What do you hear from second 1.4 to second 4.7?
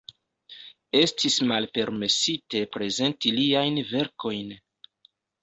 malpermesite prezenti liajn verkojn.